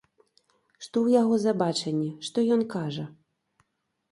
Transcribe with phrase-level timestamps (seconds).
[0.83, 3.05] Што ў яго за бачанне, што ён кажа.